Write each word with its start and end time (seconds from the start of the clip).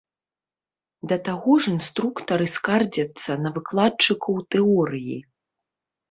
Да 1.09 1.17
таго 1.27 1.51
ж 1.65 1.73
інструктары 1.75 2.47
скардзяцца 2.53 3.31
на 3.43 3.51
выкладчыкаў 3.59 4.35
тэорыі. 4.55 5.19